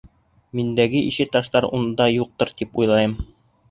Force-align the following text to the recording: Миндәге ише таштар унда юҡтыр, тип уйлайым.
Миндәге 0.59 1.03
ише 1.11 1.29
таштар 1.37 1.69
унда 1.81 2.11
юҡтыр, 2.17 2.57
тип 2.61 2.85
уйлайым. 2.85 3.19